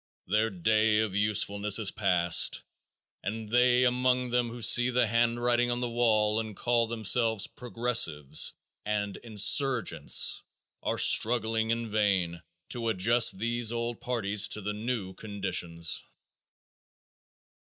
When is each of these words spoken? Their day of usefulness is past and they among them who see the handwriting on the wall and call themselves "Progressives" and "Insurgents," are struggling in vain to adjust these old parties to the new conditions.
Their 0.25 0.49
day 0.49 0.97
of 0.97 1.13
usefulness 1.15 1.77
is 1.77 1.91
past 1.91 2.63
and 3.21 3.51
they 3.51 3.83
among 3.83 4.31
them 4.31 4.49
who 4.49 4.63
see 4.63 4.89
the 4.89 5.05
handwriting 5.05 5.69
on 5.69 5.79
the 5.79 5.87
wall 5.91 6.39
and 6.39 6.55
call 6.55 6.87
themselves 6.87 7.45
"Progressives" 7.45 8.53
and 8.83 9.17
"Insurgents," 9.17 10.41
are 10.81 10.97
struggling 10.97 11.69
in 11.69 11.91
vain 11.91 12.41
to 12.69 12.89
adjust 12.89 13.37
these 13.37 13.71
old 13.71 14.01
parties 14.01 14.47
to 14.47 14.61
the 14.61 14.73
new 14.73 15.13
conditions. 15.13 16.01